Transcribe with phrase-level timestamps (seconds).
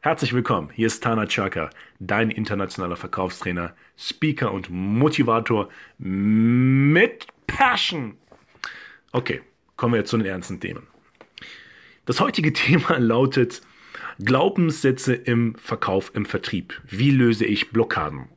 [0.00, 8.16] Herzlich willkommen, hier ist Tana Chaka, dein internationaler Verkaufstrainer, Speaker und Motivator mit Passion.
[9.10, 9.40] Okay,
[9.74, 10.86] kommen wir jetzt zu den ernsten Themen.
[12.06, 13.60] Das heutige Thema lautet
[14.20, 16.80] Glaubenssätze im Verkauf, im Vertrieb.
[16.86, 18.28] Wie löse ich Blockaden?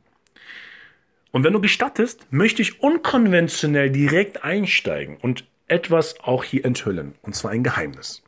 [1.30, 7.36] Und wenn du gestattest, möchte ich unkonventionell direkt einsteigen und etwas auch hier enthüllen, und
[7.36, 8.24] zwar ein Geheimnis.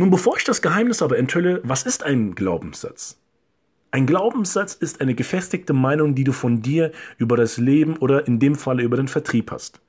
[0.00, 3.18] Nun, bevor ich das Geheimnis aber enthülle, was ist ein Glaubenssatz?
[3.90, 8.38] Ein Glaubenssatz ist eine gefestigte Meinung, die du von dir über das Leben oder in
[8.38, 9.80] dem Falle über den Vertrieb hast.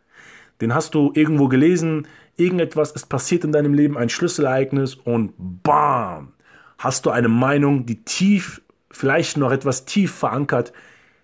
[0.61, 6.34] Den hast du irgendwo gelesen, irgendetwas ist passiert in deinem Leben, ein Schlüsselereignis und bam,
[6.80, 10.73] hast du eine Meinung, die tief, vielleicht noch etwas tief verankert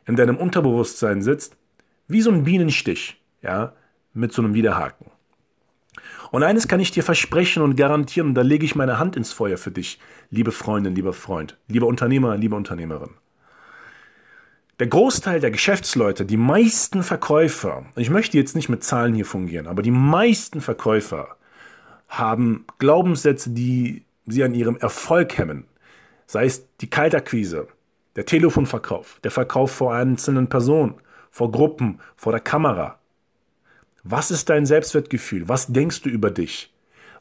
[0.06, 1.58] in deinem Unterbewusstsein sitzt,
[2.08, 3.74] wie so ein Bienenstich, ja,
[4.14, 5.08] mit so einem Widerhaken.
[6.36, 9.32] Und eines kann ich dir versprechen und garantieren, und da lege ich meine Hand ins
[9.32, 13.12] Feuer für dich, liebe Freundin, lieber Freund, lieber Unternehmer, liebe Unternehmerin.
[14.80, 19.66] Der Großteil der Geschäftsleute, die meisten Verkäufer, ich möchte jetzt nicht mit Zahlen hier fungieren,
[19.66, 21.38] aber die meisten Verkäufer
[22.10, 25.64] haben Glaubenssätze, die sie an ihrem Erfolg hemmen.
[26.28, 27.70] Sei es die Kaltakquise,
[28.18, 30.96] der Telefonverkauf, der Verkauf vor einzelnen Personen,
[31.32, 33.00] vor Gruppen, vor der Kamera,
[34.08, 35.50] was ist dein Selbstwertgefühl?
[35.50, 36.72] Was denkst du über dich?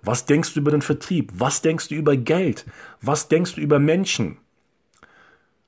[0.03, 1.33] Was denkst du über den Vertrieb?
[1.35, 2.67] Was denkst du über Geld?
[3.01, 4.37] Was denkst du über Menschen?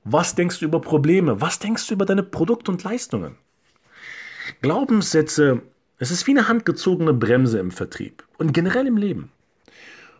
[0.04, 1.40] Was denkst du über Probleme?
[1.40, 3.36] Was denkst du über deine Produkte und Leistungen?
[4.60, 5.62] Glaubenssätze,
[5.98, 9.32] es ist wie eine handgezogene Bremse im Vertrieb und generell im Leben.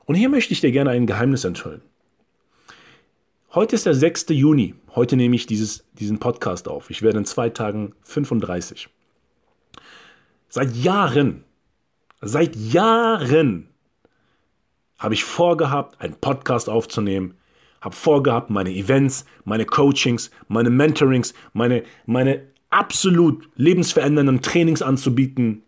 [0.06, 1.82] Und hier möchte ich dir gerne ein Geheimnis enthüllen.
[3.52, 4.30] Heute ist der 6.
[4.30, 4.74] Juni.
[4.94, 6.88] Heute nehme ich dieses, diesen Podcast auf.
[6.88, 8.88] Ich werde in zwei Tagen 35.
[10.48, 11.44] Seit Jahren,
[12.20, 13.68] seit Jahren
[14.98, 17.34] habe ich vorgehabt, einen Podcast aufzunehmen,
[17.80, 25.62] habe vorgehabt, meine Events, meine Coachings, meine Mentorings, meine, meine absolut lebensverändernden Trainings anzubieten.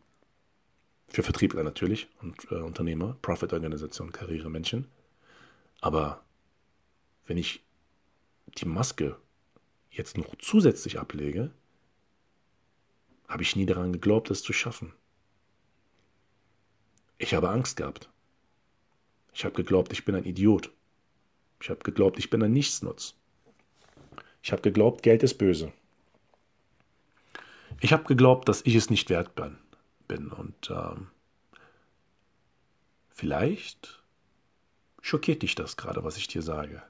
[1.08, 4.86] Für Vertriebler natürlich und äh, Unternehmer, Profitorganisation, Karrieremenschen.
[5.80, 6.22] Aber
[7.26, 7.62] wenn ich
[8.58, 9.16] die Maske
[9.90, 11.50] jetzt noch zusätzlich ablege,
[13.28, 14.92] habe ich nie daran geglaubt, es zu schaffen.
[17.18, 18.08] Ich habe Angst gehabt.
[19.32, 20.70] Ich habe geglaubt, ich bin ein Idiot.
[21.60, 23.14] Ich habe geglaubt, ich bin ein Nichtsnutz.
[24.42, 25.72] Ich habe geglaubt, Geld ist böse.
[27.80, 30.30] Ich habe geglaubt, dass ich es nicht wert bin.
[30.30, 31.08] Und ähm,
[33.10, 34.02] vielleicht
[35.02, 36.82] schockiert dich das gerade, was ich dir sage.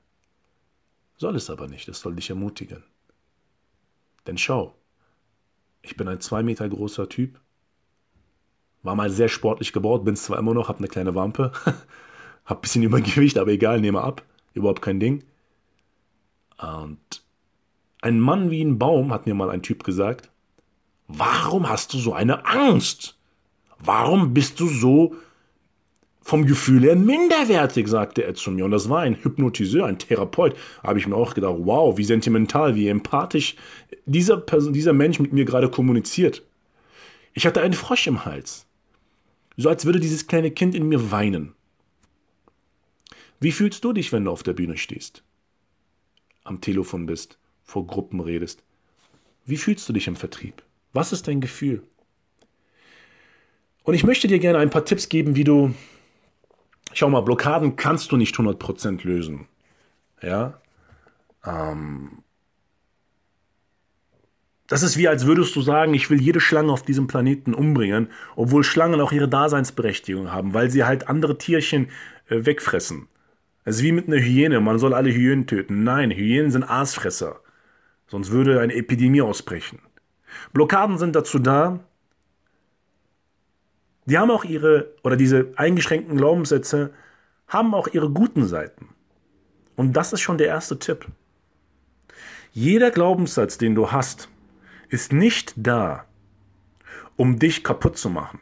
[1.16, 2.84] Soll es aber nicht, es soll dich ermutigen.
[4.26, 4.76] Denn schau,
[5.88, 7.40] ich bin ein zwei Meter großer Typ.
[8.82, 11.52] War mal sehr sportlich gebaut, bin es zwar immer noch, hab eine kleine Wampe.
[12.44, 14.22] hab ein bisschen Übergewicht, aber egal, nehme ab.
[14.54, 15.24] Überhaupt kein Ding.
[16.58, 17.22] Und
[18.02, 20.30] ein Mann wie ein Baum, hat mir mal ein Typ gesagt.
[21.06, 23.16] Warum hast du so eine Angst?
[23.78, 25.14] Warum bist du so
[26.28, 28.66] vom Gefühl her minderwertig, sagte er zu mir.
[28.66, 30.54] Und das war ein Hypnotiseur, ein Therapeut.
[30.82, 33.56] Habe ich mir auch gedacht, wow, wie sentimental, wie empathisch
[34.04, 36.42] dieser, Person, dieser Mensch mit mir gerade kommuniziert.
[37.32, 38.66] Ich hatte einen Frosch im Hals.
[39.56, 41.54] So als würde dieses kleine Kind in mir weinen.
[43.40, 45.22] Wie fühlst du dich, wenn du auf der Bühne stehst?
[46.44, 48.62] Am Telefon bist, vor Gruppen redest?
[49.46, 50.62] Wie fühlst du dich im Vertrieb?
[50.92, 51.82] Was ist dein Gefühl?
[53.82, 55.72] Und ich möchte dir gerne ein paar Tipps geben, wie du
[56.98, 59.46] schau mal, Blockaden kannst du nicht 100% lösen.
[60.20, 60.60] Ja.
[61.46, 62.22] Ähm,
[64.66, 68.08] das ist wie, als würdest du sagen, ich will jede Schlange auf diesem Planeten umbringen,
[68.36, 71.88] obwohl Schlangen auch ihre Daseinsberechtigung haben, weil sie halt andere Tierchen
[72.28, 73.08] äh, wegfressen.
[73.64, 75.84] Es ist wie mit einer Hyäne, man soll alle Hyänen töten.
[75.84, 77.40] Nein, Hyänen sind Aasfresser.
[78.06, 79.80] Sonst würde eine Epidemie ausbrechen.
[80.52, 81.80] Blockaden sind dazu da,
[84.08, 86.94] die haben auch ihre, oder diese eingeschränkten Glaubenssätze
[87.46, 88.88] haben auch ihre guten Seiten.
[89.76, 91.06] Und das ist schon der erste Tipp.
[92.52, 94.30] Jeder Glaubenssatz, den du hast,
[94.88, 96.06] ist nicht da,
[97.16, 98.40] um dich kaputt zu machen.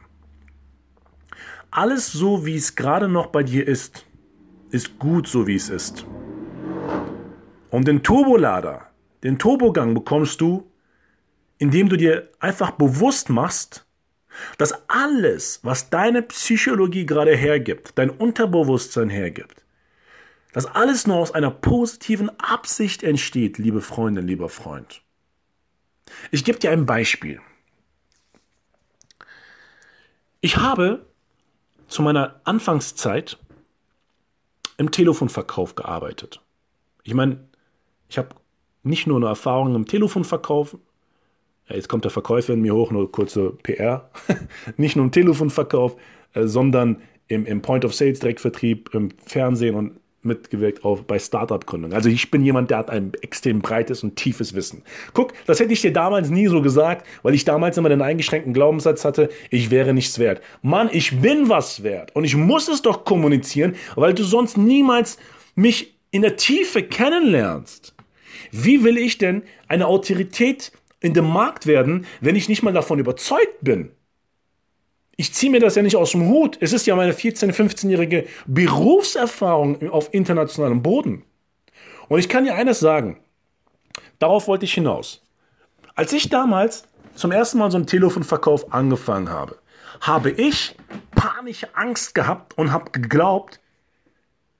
[1.72, 4.06] Alles so, wie es gerade noch bei dir ist,
[4.70, 6.06] ist gut so, wie es ist.
[7.70, 8.86] Und den Turbolader,
[9.24, 10.70] den Turbogang bekommst du,
[11.58, 13.85] indem du dir einfach bewusst machst,
[14.58, 19.64] dass alles, was deine Psychologie gerade hergibt, dein Unterbewusstsein hergibt,
[20.52, 25.02] dass alles nur aus einer positiven Absicht entsteht, liebe Freundin, lieber Freund.
[26.30, 27.40] Ich gebe dir ein Beispiel.
[30.40, 31.06] Ich habe
[31.88, 33.38] zu meiner Anfangszeit
[34.76, 36.40] im Telefonverkauf gearbeitet.
[37.02, 37.48] Ich meine,
[38.08, 38.28] ich habe
[38.82, 40.76] nicht nur eine Erfahrung im Telefonverkauf,
[41.68, 44.10] jetzt kommt der Verkäufer in mir hoch, nur kurze PR,
[44.76, 45.96] nicht nur im Telefonverkauf,
[46.34, 51.92] äh, sondern im, im Point-of-Sales-Direktvertrieb, im Fernsehen und mitgewirkt auf, bei Startup-Gründung.
[51.92, 54.82] Also ich bin jemand, der hat ein extrem breites und tiefes Wissen.
[55.14, 58.52] Guck, das hätte ich dir damals nie so gesagt, weil ich damals immer den eingeschränkten
[58.52, 60.42] Glaubenssatz hatte, ich wäre nichts wert.
[60.62, 65.16] Mann, ich bin was wert und ich muss es doch kommunizieren, weil du sonst niemals
[65.54, 67.94] mich in der Tiefe kennenlernst.
[68.50, 72.98] Wie will ich denn eine Autorität in dem Markt werden, wenn ich nicht mal davon
[72.98, 73.92] überzeugt bin?
[75.16, 76.58] Ich ziehe mir das ja nicht aus dem Hut.
[76.60, 81.24] Es ist ja meine 14-, 15-jährige Berufserfahrung auf internationalem Boden.
[82.08, 83.18] Und ich kann dir eines sagen.
[84.18, 85.22] Darauf wollte ich hinaus.
[85.94, 86.84] Als ich damals
[87.14, 89.58] zum ersten Mal so einen Telefonverkauf angefangen habe,
[90.00, 90.76] habe ich
[91.14, 93.60] panische Angst gehabt und habe geglaubt,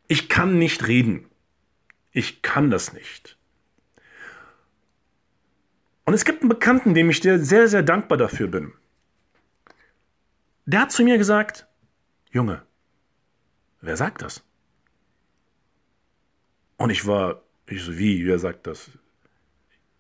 [0.08, 1.26] ich kann nicht reden.
[2.12, 3.35] Ich kann das nicht.
[6.06, 8.72] Und es gibt einen Bekannten, dem ich dir sehr, sehr dankbar dafür bin.
[10.64, 11.66] Der hat zu mir gesagt,
[12.30, 12.62] Junge,
[13.80, 14.44] wer sagt das?
[16.76, 18.90] Und ich war, ich so, wie, wer sagt das?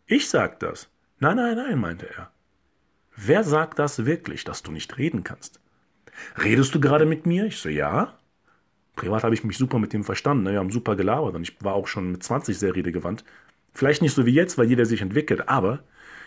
[0.06, 0.88] Ich sag das.
[1.18, 2.30] Nein, nein, nein, meinte er.
[3.16, 5.60] Wer sagt das wirklich, dass du nicht reden kannst?
[6.42, 7.46] Redest du gerade mit mir?
[7.46, 8.16] Ich so, ja.
[8.94, 10.44] Privat habe ich mich super mit dem verstanden.
[10.44, 10.52] Ne?
[10.52, 13.24] Wir haben super gelabert und ich war auch schon mit 20 sehr redegewandt.
[13.72, 15.82] Vielleicht nicht so wie jetzt, weil jeder sich entwickelt, aber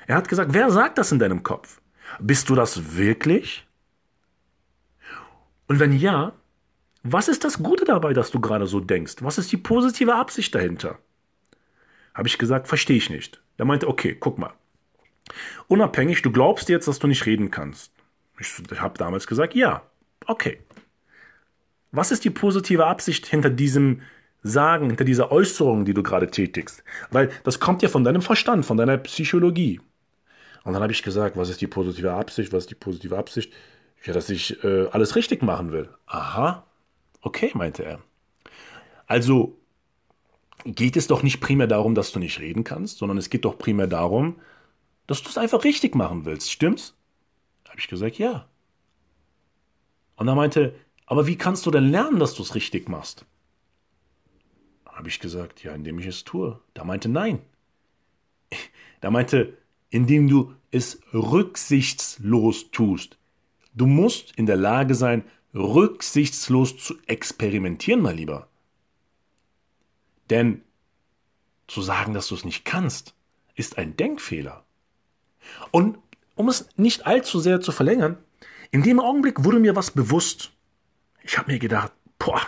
[0.10, 1.82] er hat gesagt, wer sagt das in deinem Kopf?
[2.20, 3.68] Bist du das wirklich?
[5.68, 6.34] Und wenn ja,
[7.04, 9.18] was ist das Gute dabei, dass du gerade so denkst?
[9.20, 10.98] Was ist die positive Absicht dahinter?
[12.16, 13.40] Habe ich gesagt, verstehe ich nicht.
[13.58, 14.52] Er meinte, okay, guck mal.
[15.68, 17.92] Unabhängig, du glaubst jetzt, dass du nicht reden kannst.
[18.40, 18.52] Ich
[18.82, 19.84] habe damals gesagt, ja,
[20.26, 20.60] okay.
[21.92, 24.02] Was ist die positive Absicht hinter diesem
[24.42, 26.84] Sagen, hinter dieser Äußerung, die du gerade tätigst?
[27.12, 29.80] Weil das kommt ja von deinem Verstand, von deiner Psychologie.
[30.64, 32.54] Und dann habe ich gesagt, was ist die positive Absicht?
[32.54, 33.54] Was ist die positive Absicht?
[34.06, 35.90] Ja, dass ich äh, alles richtig machen will.
[36.06, 36.66] Aha,
[37.22, 38.00] okay, meinte er.
[39.08, 39.58] Also
[40.66, 43.58] geht es doch nicht primär darum, dass du nicht reden kannst, sondern es geht doch
[43.58, 44.40] primär darum,
[45.08, 46.52] dass du es einfach richtig machen willst.
[46.52, 46.96] Stimmt's?
[47.68, 48.48] Habe ich gesagt, ja.
[50.16, 50.76] Und er meinte,
[51.06, 53.26] aber wie kannst du denn lernen, dass du es richtig machst?
[54.86, 56.60] Habe ich gesagt, ja, indem ich es tue.
[56.74, 57.42] Da meinte, nein.
[59.02, 59.58] Da meinte,
[59.89, 63.18] indem du es rücksichtslos tust.
[63.74, 68.47] Du musst in der Lage sein, rücksichtslos zu experimentieren, mein Lieber.
[70.30, 70.62] Denn
[71.68, 73.15] zu sagen, dass du es nicht kannst,
[73.56, 74.63] ist ein Denkfehler.
[75.71, 75.97] Und
[76.36, 78.18] um es nicht allzu sehr zu verlängern,
[78.71, 80.51] in dem Augenblick wurde mir was bewusst.
[81.24, 82.41] Ich habe mir gedacht, boah,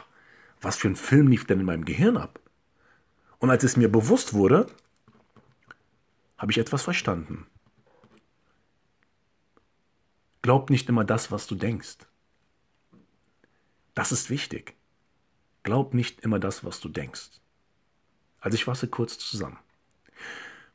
[0.61, 2.39] was für ein Film lief denn in meinem Gehirn ab?
[3.39, 4.67] Und als es mir bewusst wurde,
[6.41, 7.45] habe ich etwas verstanden.
[10.41, 11.97] Glaub nicht immer das, was du denkst.
[13.93, 14.73] Das ist wichtig.
[15.61, 17.29] Glaub nicht immer das, was du denkst.
[18.39, 19.59] Also ich fasse kurz zusammen.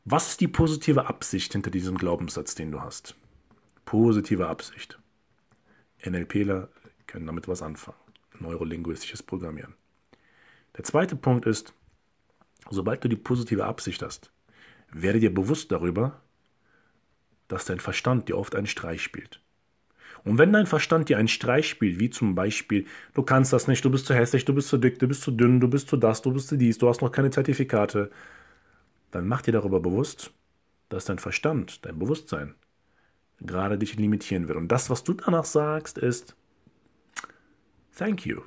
[0.05, 3.17] Was ist die positive Absicht hinter diesem Glaubenssatz, den du hast?
[3.85, 5.01] Positive Absicht.
[6.05, 6.69] NLPler
[7.09, 7.99] können damit was anfangen.
[8.39, 9.75] Neurolinguistisches Programmieren.
[10.77, 11.75] Der zweite Punkt ist,
[12.71, 14.31] sobald du die positive Absicht hast,
[15.03, 16.21] werde dir bewusst darüber,
[17.49, 19.41] dass dein Verstand dir oft einen Streich spielt.
[20.25, 23.85] Und wenn dein Verstand dir einen Streich spielt, wie zum Beispiel, du kannst das nicht,
[23.85, 25.97] du bist zu hässlich, du bist zu dick, du bist zu dünn, du bist zu
[25.97, 28.11] das, du bist zu dies, du hast noch keine Zertifikate,
[29.13, 30.33] dann mach dir darüber bewusst,
[30.89, 32.55] dass dein Verstand, dein Bewusstsein
[33.41, 34.59] gerade dich limitieren wird.
[34.59, 36.35] Und das, was du danach sagst, ist
[37.97, 38.43] Thank you.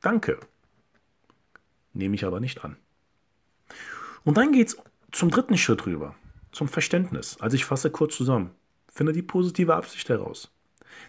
[0.00, 0.38] Danke.
[1.92, 2.76] Nehme ich aber nicht an.
[4.24, 4.78] Und dann geht es
[5.12, 6.14] zum dritten Schritt rüber,
[6.52, 7.36] zum Verständnis.
[7.40, 8.50] Also ich fasse kurz zusammen.
[8.92, 10.50] Finde die positive Absicht heraus.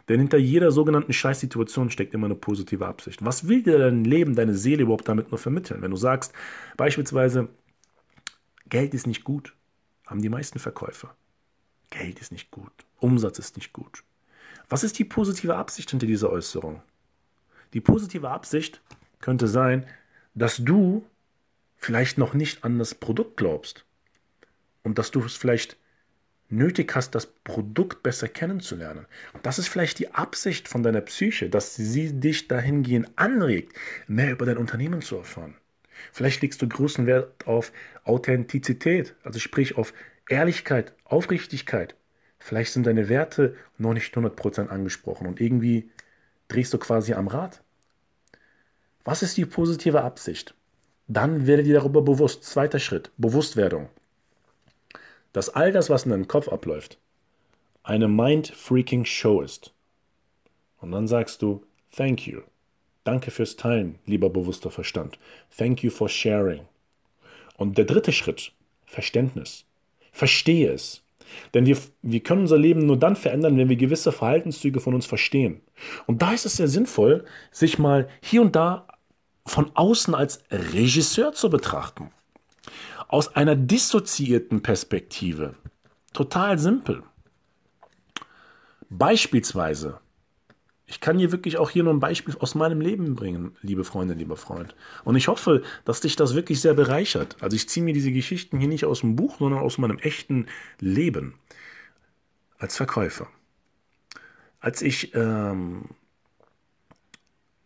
[0.10, 3.24] Denn hinter jeder sogenannten Scheißsituation steckt immer eine positive Absicht.
[3.24, 5.82] Was will dir dein Leben, deine Seele überhaupt damit nur vermitteln?
[5.82, 6.34] Wenn du sagst,
[6.75, 7.50] beispielsweise,
[8.70, 9.54] Geld ist nicht gut,
[10.06, 11.16] haben die meisten Verkäufer.
[11.89, 14.04] Geld ist nicht gut, Umsatz ist nicht gut.
[14.68, 16.82] Was ist die positive Absicht hinter dieser Äußerung?
[17.74, 18.82] Die positive Absicht
[19.22, 19.86] könnte sein,
[20.36, 21.06] dass du
[21.77, 23.87] vielleicht noch nicht an das Produkt glaubst
[24.88, 25.77] und dass du es vielleicht
[26.48, 29.06] nötig hast, das Produkt besser kennenzulernen.
[29.44, 33.75] Das ist vielleicht die Absicht von deiner Psyche, dass sie dich dahingehend anregt,
[34.08, 35.56] mehr über dein Unternehmen zu erfahren.
[36.13, 37.74] Vielleicht legst du großen Wert auf
[38.06, 39.94] Authentizität, also sprich auf
[40.29, 41.96] Ehrlichkeit, Aufrichtigkeit.
[42.39, 45.89] Vielleicht sind deine Werte noch nicht 100% angesprochen und irgendwie
[46.48, 47.62] drehst du quasi am Rad.
[49.03, 50.53] Was ist die positive Absicht?
[51.10, 52.46] Dann werde dir darüber bewusst.
[52.46, 53.89] Zweiter Schritt, Bewusstwerdung.
[55.38, 56.98] Dass all das, was in deinem Kopf abläuft,
[57.84, 59.72] eine mind-freaking Show ist.
[60.82, 61.62] Und dann sagst du,
[61.96, 62.41] thank you.
[63.03, 65.20] Danke fürs Teilen, lieber bewusster Verstand.
[65.56, 66.62] Thank you for sharing.
[67.56, 68.51] Und der dritte Schritt,
[68.88, 69.65] Verständnis.
[70.12, 71.03] Verstehe es.
[71.53, 75.06] Denn wir, wir können unser Leben nur dann verändern, wenn wir gewisse Verhaltenszüge von uns
[75.06, 75.62] verstehen.
[76.08, 78.88] Und da ist es sehr sinnvoll, sich mal hier und da
[79.46, 82.10] von außen als Regisseur zu betrachten.
[83.08, 85.56] Aus einer dissoziierten Perspektive.
[86.14, 87.04] Total simpel.
[88.90, 90.00] Beispielsweise,
[90.86, 94.14] ich kann hier wirklich auch hier nur ein Beispiel aus meinem Leben bringen, liebe Freunde,
[94.14, 94.74] lieber Freund.
[95.04, 97.36] Und ich hoffe, dass dich das wirklich sehr bereichert.
[97.42, 100.48] Also ich ziehe mir diese Geschichten hier nicht aus dem Buch, sondern aus meinem echten
[100.80, 101.36] Leben
[102.58, 103.28] als Verkäufer.
[104.60, 105.90] Als ich ähm,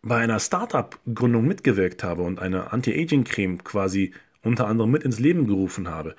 [0.02, 5.88] bei einer Startup-Gründung mitgewirkt habe und eine Anti-Aging-Creme quasi unter anderem mit ins Leben gerufen
[5.88, 6.16] habe,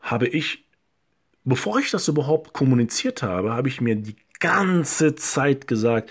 [0.00, 0.64] habe ich,
[1.44, 6.10] bevor ich das überhaupt kommuniziert habe, habe ich mir die ganze Zeit gesagt,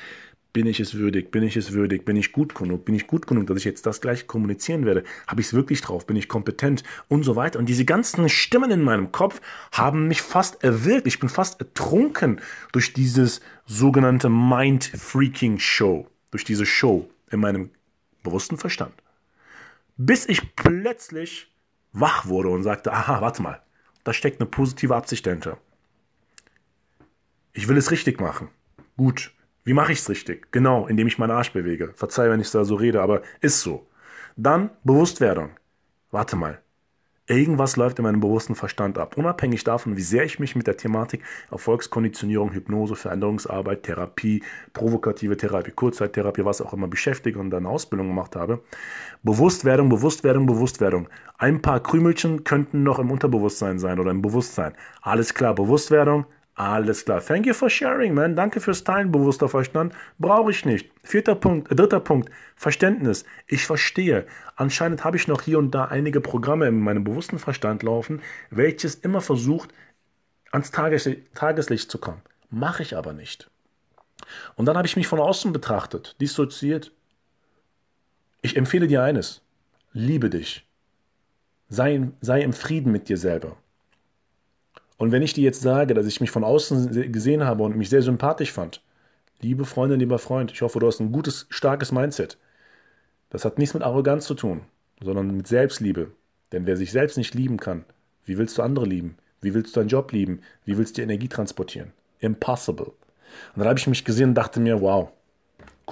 [0.54, 3.26] bin ich es würdig, bin ich es würdig, bin ich gut genug, bin ich gut
[3.26, 6.28] genug, dass ich jetzt das gleich kommunizieren werde, habe ich es wirklich drauf, bin ich
[6.28, 6.84] kompetent?
[7.08, 7.58] Und so weiter.
[7.58, 12.40] Und diese ganzen Stimmen in meinem Kopf haben mich fast erwirkt, ich bin fast ertrunken
[12.72, 17.70] durch dieses sogenannte Mind-Freaking-Show durch diese Show in meinem
[18.24, 18.94] bewussten Verstand.
[19.98, 21.54] Bis ich plötzlich
[21.92, 23.62] wach wurde und sagte, aha, warte mal,
[24.04, 25.58] da steckt eine positive Absicht dahinter.
[27.54, 28.50] Ich will es richtig machen.
[28.98, 29.32] Gut.
[29.64, 30.52] Wie mache ich es richtig?
[30.52, 31.94] Genau, indem ich meinen Arsch bewege.
[31.94, 33.88] Verzeih, wenn ich da so rede, aber ist so.
[34.36, 35.52] Dann Bewusstwerdung.
[36.12, 36.63] Warte mal.
[37.26, 39.16] Irgendwas läuft in meinem bewussten Verstand ab.
[39.18, 45.72] Unabhängig davon, wie sehr ich mich mit der Thematik Erfolgskonditionierung, Hypnose, Veränderungsarbeit, Therapie, provokative Therapie,
[45.72, 48.62] Kurzzeittherapie, was auch immer beschäftige und eine Ausbildung gemacht habe.
[49.24, 51.08] Bewusstwerdung, Bewusstwerdung, Bewusstwerdung.
[51.38, 54.74] Ein paar Krümelchen könnten noch im Unterbewusstsein sein oder im Bewusstsein.
[55.02, 57.20] Alles klar, Bewusstwerdung, alles klar.
[57.20, 58.36] Thank you for sharing, man.
[58.36, 59.94] Danke fürs Teilen, bewusster Verstand.
[60.20, 60.92] Brauche ich nicht.
[61.04, 62.30] Vierter Punkt, äh, dritter Punkt.
[62.56, 63.26] Verständnis.
[63.48, 64.28] Ich verstehe.
[64.56, 68.96] Anscheinend habe ich noch hier und da einige Programme in meinem bewussten Verstand laufen, welches
[68.96, 69.74] immer versucht,
[70.52, 72.22] ans Tageslicht zu kommen.
[72.52, 73.50] Mache ich aber nicht.
[74.56, 76.92] Und dann habe ich mich von außen betrachtet, dissoziiert.
[78.44, 79.42] Ich empfehle dir eines.
[79.92, 80.68] Liebe dich.
[81.70, 83.58] Sei, sei im Frieden mit dir selber.
[85.04, 87.90] Und wenn ich dir jetzt sage, dass ich mich von außen gesehen habe und mich
[87.90, 88.82] sehr sympathisch fand,
[89.42, 92.38] liebe Freundin, lieber Freund, ich hoffe, du hast ein gutes, starkes Mindset.
[93.30, 94.62] Das hat nichts mit Arroganz zu tun,
[95.02, 96.12] sondern mit Selbstliebe.
[96.54, 97.84] Denn wer sich selbst nicht lieben kann,
[98.24, 99.18] wie willst du andere lieben?
[99.42, 100.40] Wie willst du deinen Job lieben?
[100.64, 101.92] Wie willst du die Energie transportieren?
[102.22, 102.86] Impossible.
[102.86, 105.10] Und dann habe ich mich gesehen und dachte mir, wow,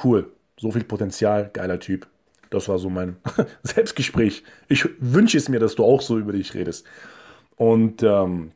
[0.05, 2.07] cool, so viel Potenzial, geiler Typ.
[2.49, 3.17] Das war so mein
[3.63, 4.45] Selbstgespräch.
[4.69, 6.85] Ich wünsche es mir, dass du auch so über dich redest.
[7.57, 8.53] Und ähm,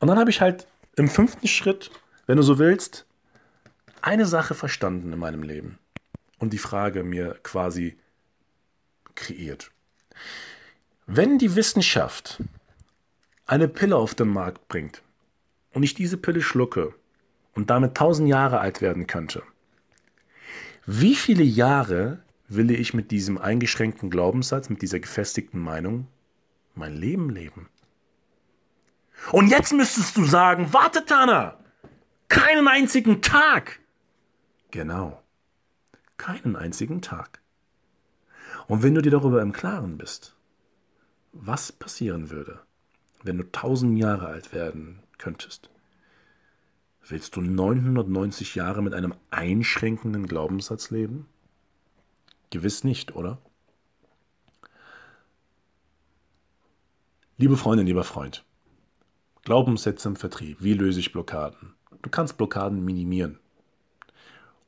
[0.00, 0.66] und dann habe ich halt
[0.96, 1.90] im fünften Schritt,
[2.26, 3.06] wenn du so willst,
[4.02, 5.78] eine Sache verstanden in meinem Leben
[6.38, 7.96] und die Frage mir quasi
[9.14, 9.70] kreiert.
[11.06, 12.42] Wenn die Wissenschaft
[13.46, 15.02] eine Pille auf den Markt bringt
[15.72, 16.94] und ich diese Pille schlucke
[17.54, 19.42] und damit tausend Jahre alt werden könnte,
[20.86, 26.06] wie viele Jahre will ich mit diesem eingeschränkten Glaubenssatz, mit dieser gefestigten Meinung
[26.74, 27.68] mein Leben leben?
[29.32, 31.58] Und jetzt müsstest du sagen, warte Tana,
[32.28, 33.80] keinen einzigen Tag.
[34.70, 35.22] Genau,
[36.16, 37.40] keinen einzigen Tag.
[38.66, 40.36] Und wenn du dir darüber im Klaren bist,
[41.32, 42.60] was passieren würde,
[43.22, 45.70] wenn du tausend Jahre alt werden könntest,
[47.06, 51.26] willst du 990 Jahre mit einem einschränkenden Glaubenssatz leben?
[52.50, 53.38] Gewiss nicht, oder?
[57.36, 58.44] Liebe Freundin, lieber Freund,
[59.44, 60.58] Glaubenssätze im Vertrieb.
[60.60, 61.74] Wie löse ich Blockaden?
[62.02, 63.38] Du kannst Blockaden minimieren.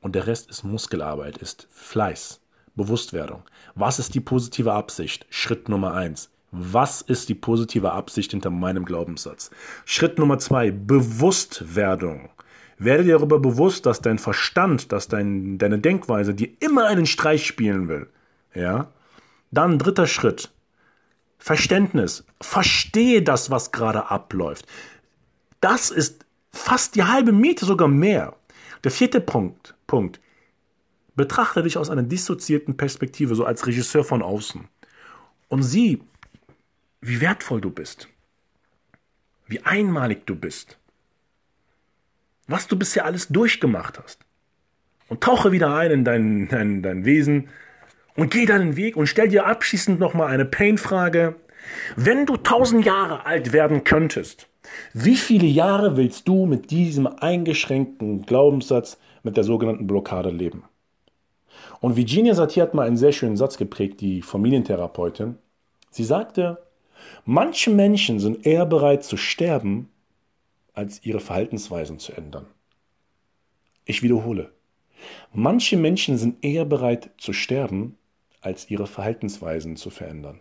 [0.01, 2.41] Und der Rest ist Muskelarbeit, ist Fleiß,
[2.75, 3.43] Bewusstwerdung.
[3.75, 5.25] Was ist die positive Absicht?
[5.29, 6.29] Schritt Nummer eins.
[6.51, 9.49] Was ist die positive Absicht hinter meinem Glaubenssatz?
[9.85, 12.29] Schritt Nummer zwei, Bewusstwerdung.
[12.77, 17.45] Werde dir darüber bewusst, dass dein Verstand, dass dein, deine Denkweise dir immer einen Streich
[17.45, 18.07] spielen will.
[18.53, 18.91] Ja?
[19.51, 20.51] Dann dritter Schritt.
[21.43, 22.23] Verständnis.
[22.39, 24.65] Verstehe das, was gerade abläuft.
[25.59, 28.37] Das ist fast die halbe Miete, sogar mehr.
[28.85, 30.21] Der vierte Punkt, Punkt.
[31.17, 34.69] Betrachte dich aus einer dissoziierten Perspektive, so als Regisseur von außen.
[35.49, 36.01] Und sieh,
[37.01, 38.07] wie wertvoll du bist.
[39.45, 40.77] Wie einmalig du bist.
[42.47, 44.21] Was du bisher alles durchgemacht hast.
[45.09, 47.49] Und tauche wieder ein in dein, dein, dein Wesen
[48.15, 51.35] und geh deinen Weg und stell dir abschließend nochmal eine Pain-Frage.
[51.95, 54.47] Wenn du tausend Jahre alt werden könntest,
[54.93, 60.63] wie viele Jahre willst du mit diesem eingeschränkten Glaubenssatz, mit der sogenannten Blockade leben?
[61.79, 65.37] Und Virginia Satir hat mal einen sehr schönen Satz geprägt, die Familientherapeutin.
[65.91, 66.63] Sie sagte,
[67.25, 69.89] manche Menschen sind eher bereit zu sterben,
[70.73, 72.45] als ihre Verhaltensweisen zu ändern.
[73.85, 74.51] Ich wiederhole,
[75.33, 77.97] manche Menschen sind eher bereit zu sterben,
[78.43, 80.39] als ihre Verhaltensweisen zu verändern.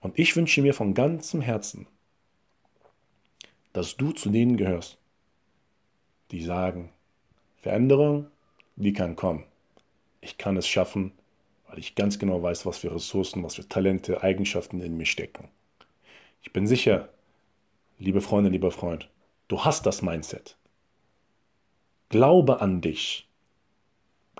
[0.00, 1.86] Und ich wünsche mir von ganzem Herzen,
[3.72, 4.98] dass du zu denen gehörst,
[6.30, 6.90] die sagen,
[7.62, 8.26] Veränderung,
[8.76, 9.44] die kann kommen.
[10.20, 11.12] Ich kann es schaffen,
[11.68, 15.48] weil ich ganz genau weiß, was für Ressourcen, was für Talente, Eigenschaften in mir stecken.
[16.42, 17.08] Ich bin sicher,
[17.98, 19.08] liebe Freundin, lieber Freund,
[19.48, 20.56] du hast das Mindset.
[22.08, 23.28] Glaube an dich.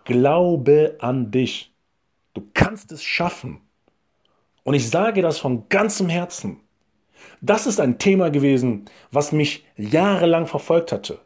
[0.04, 1.72] Glaube an dich.
[2.38, 3.62] Du kannst es schaffen.
[4.62, 6.60] Und ich sage das von ganzem Herzen.
[7.40, 11.18] Das ist ein Thema gewesen, was mich jahrelang verfolgt hatte,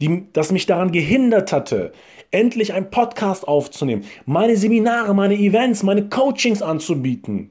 [0.00, 1.92] die, das mich daran gehindert hatte,
[2.30, 7.50] endlich einen Podcast aufzunehmen, meine Seminare, meine Events, meine Coachings anzubieten.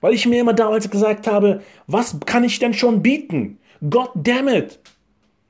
[0.00, 3.60] Weil ich mir immer damals gesagt habe, was kann ich denn schon bieten?
[3.88, 4.80] God damn it!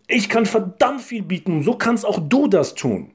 [0.09, 3.13] Ich kann verdammt viel bieten, so kannst auch du das tun.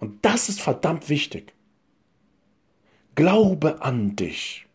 [0.00, 1.52] Und das ist verdammt wichtig.
[3.16, 4.66] Glaube an dich.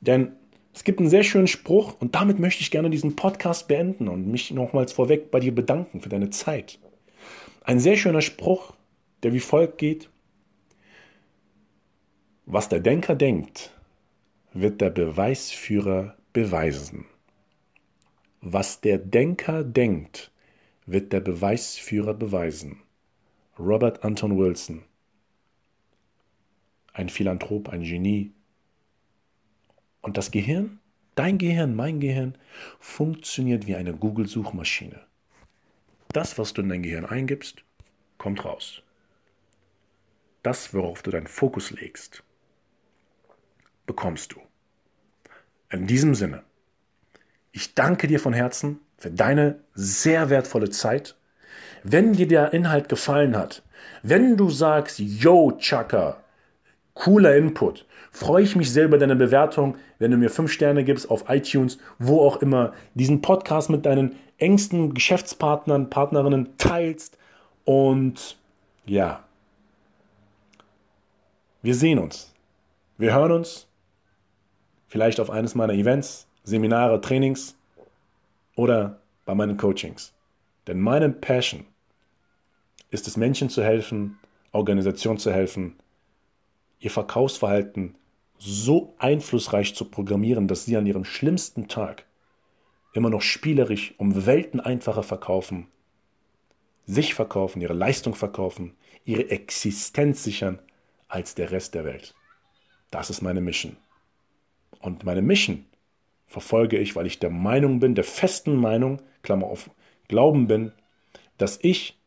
[0.00, 0.32] Denn
[0.72, 4.26] es gibt einen sehr schönen Spruch und damit möchte ich gerne diesen Podcast beenden und
[4.26, 6.78] mich nochmals vorweg bei dir bedanken für deine Zeit.
[7.64, 8.72] Ein sehr schöner Spruch,
[9.22, 10.08] der wie folgt geht.
[12.46, 13.78] Was der Denker denkt,
[14.54, 17.04] wird der Beweisführer beweisen.
[18.40, 20.32] Was der Denker denkt,
[20.86, 22.80] wird der Beweisführer beweisen.
[23.58, 24.82] Robert Anton Wilson
[27.00, 28.32] ein Philanthrop, ein Genie.
[30.02, 30.78] Und das Gehirn,
[31.14, 32.36] dein Gehirn, mein Gehirn,
[32.78, 35.00] funktioniert wie eine Google-Suchmaschine.
[36.12, 37.64] Das, was du in dein Gehirn eingibst,
[38.18, 38.82] kommt raus.
[40.42, 42.22] Das, worauf du deinen Fokus legst,
[43.86, 44.40] bekommst du.
[45.70, 46.42] In diesem Sinne,
[47.52, 51.16] ich danke dir von Herzen für deine sehr wertvolle Zeit.
[51.82, 53.62] Wenn dir der Inhalt gefallen hat,
[54.02, 56.22] wenn du sagst, yo, Chaka,
[57.00, 57.86] Cooler Input.
[58.12, 61.78] Freue ich mich sehr über deine Bewertung, wenn du mir fünf Sterne gibst auf iTunes,
[61.98, 67.16] wo auch immer, diesen Podcast mit deinen engsten Geschäftspartnern, Partnerinnen teilst.
[67.64, 68.36] Und
[68.84, 69.24] ja,
[71.62, 72.34] wir sehen uns.
[72.98, 73.66] Wir hören uns.
[74.86, 77.56] Vielleicht auf eines meiner Events, Seminare, Trainings
[78.56, 80.12] oder bei meinen Coachings.
[80.66, 81.64] Denn meine Passion
[82.90, 84.18] ist es, Menschen zu helfen,
[84.52, 85.76] Organisationen zu helfen,
[86.80, 87.94] ihr Verkaufsverhalten
[88.38, 92.06] so einflussreich zu programmieren, dass sie an ihrem schlimmsten Tag
[92.92, 95.68] immer noch spielerisch um Welten einfacher verkaufen,
[96.86, 100.58] sich verkaufen, ihre Leistung verkaufen, ihre Existenz sichern
[101.06, 102.14] als der Rest der Welt.
[102.90, 103.76] Das ist meine Mission.
[104.80, 105.66] Und meine Mission
[106.26, 109.70] verfolge ich, weil ich der Meinung bin, der festen Meinung, Klammer auf,
[110.08, 110.72] Glauben bin,
[111.38, 111.98] dass ich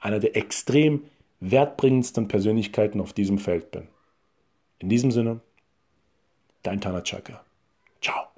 [0.00, 1.04] einer der extrem
[1.40, 3.88] wertbringendsten Persönlichkeiten auf diesem Feld bin.
[4.82, 5.38] In diesem Sinne,
[6.64, 7.44] dein Tanachaka.
[8.00, 8.31] Ciao.